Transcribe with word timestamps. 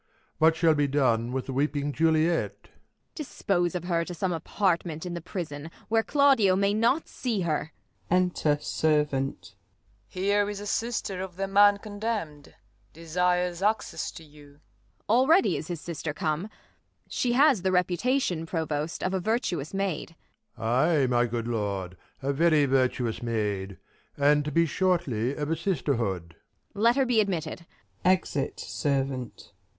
What 0.39 0.55
shall 0.55 0.73
be 0.73 0.87
done 0.87 1.31
with 1.31 1.45
the 1.45 1.53
weeping 1.53 1.91
Juliet 1.93 2.53
1 2.63 2.71
Ang. 2.71 2.73
Dispose 3.13 3.75
of 3.75 3.83
her 3.83 4.03
to 4.05 4.15
some 4.15 4.31
apartment 4.33 5.05
in 5.05 5.13
The 5.13 5.21
j)rison, 5.21 5.69
where 5.89 6.01
Claudio 6.01 6.55
may 6.55 6.73
not 6.73 7.07
see 7.07 7.41
her. 7.41 7.71
Enter 8.09 8.57
Servant. 8.59 9.45
Serv. 9.49 9.55
Here 10.07 10.49
is 10.49 10.59
a 10.59 10.65
sister 10.65 11.21
of 11.21 11.35
the 11.35 11.47
man 11.47 11.77
condemn'd 11.77 12.47
138 12.47 12.53
THE 12.93 12.99
LAW 12.99 13.03
AGAINST 13.03 13.11
LOVERS. 13.11 13.11
Desires 13.11 13.61
access 13.61 14.11
to 14.13 14.23
you. 14.23 14.49
Ang. 14.55 14.59
Already 15.07 15.55
is 15.55 15.67
his 15.67 15.79
sister 15.81 16.15
come 16.15 16.41
1 16.45 16.49
She 17.07 17.33
has 17.33 17.61
the 17.61 17.71
reputation, 17.71 18.47
Provost, 18.47 19.03
of 19.03 19.13
A 19.13 19.19
virtuous 19.19 19.71
maid. 19.71 20.15
Prov. 20.55 20.65
Ay, 20.65 21.05
my 21.05 21.27
good 21.27 21.47
lord, 21.47 21.95
a 22.23 22.33
very 22.33 22.65
virtuous 22.65 23.21
maid, 23.21 23.77
And 24.17 24.43
to 24.45 24.51
be 24.51 24.65
shortly 24.65 25.35
of 25.35 25.51
a 25.51 25.55
sisterhood. 25.55 26.33
Ang. 26.75 26.81
Let 26.81 26.95
her 26.95 27.05
be 27.05 27.21
admitted! 27.21 27.67
[Exit 28.03 28.59
Servant. 28.59 29.53